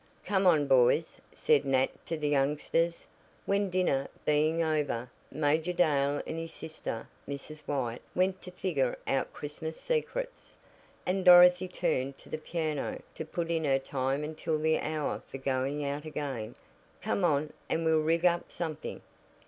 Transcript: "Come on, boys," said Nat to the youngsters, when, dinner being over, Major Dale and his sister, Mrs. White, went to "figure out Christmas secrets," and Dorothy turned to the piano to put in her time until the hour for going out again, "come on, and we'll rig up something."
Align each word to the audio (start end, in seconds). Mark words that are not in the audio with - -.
"Come 0.25 0.47
on, 0.47 0.65
boys," 0.65 1.17
said 1.31 1.63
Nat 1.63 2.07
to 2.07 2.17
the 2.17 2.27
youngsters, 2.29 3.05
when, 3.45 3.69
dinner 3.69 4.07
being 4.25 4.63
over, 4.63 5.11
Major 5.31 5.73
Dale 5.73 6.23
and 6.25 6.39
his 6.39 6.53
sister, 6.53 7.07
Mrs. 7.27 7.59
White, 7.67 8.01
went 8.15 8.41
to 8.41 8.49
"figure 8.49 8.97
out 9.05 9.31
Christmas 9.31 9.79
secrets," 9.79 10.55
and 11.05 11.23
Dorothy 11.23 11.67
turned 11.67 12.17
to 12.17 12.29
the 12.29 12.39
piano 12.39 12.99
to 13.13 13.23
put 13.23 13.51
in 13.51 13.63
her 13.63 13.77
time 13.77 14.23
until 14.23 14.57
the 14.57 14.79
hour 14.79 15.21
for 15.27 15.37
going 15.37 15.85
out 15.85 16.05
again, 16.05 16.55
"come 16.99 17.23
on, 17.23 17.53
and 17.69 17.85
we'll 17.85 17.99
rig 18.01 18.25
up 18.25 18.51
something." 18.51 19.03